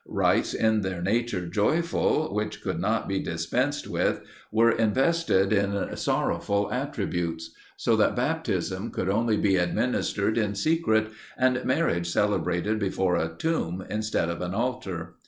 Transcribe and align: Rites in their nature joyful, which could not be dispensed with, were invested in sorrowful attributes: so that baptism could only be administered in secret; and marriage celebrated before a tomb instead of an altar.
Rites 0.07 0.55
in 0.55 0.81
their 0.81 0.99
nature 0.99 1.45
joyful, 1.45 2.33
which 2.33 2.63
could 2.63 2.79
not 2.79 3.07
be 3.07 3.19
dispensed 3.19 3.85
with, 3.87 4.21
were 4.51 4.71
invested 4.71 5.53
in 5.53 5.95
sorrowful 5.95 6.71
attributes: 6.73 7.51
so 7.77 7.95
that 7.97 8.15
baptism 8.15 8.89
could 8.89 9.09
only 9.09 9.37
be 9.37 9.57
administered 9.57 10.39
in 10.39 10.55
secret; 10.55 11.11
and 11.37 11.63
marriage 11.65 12.07
celebrated 12.09 12.79
before 12.79 13.15
a 13.15 13.35
tomb 13.37 13.85
instead 13.91 14.27
of 14.29 14.41
an 14.41 14.55
altar. 14.55 15.17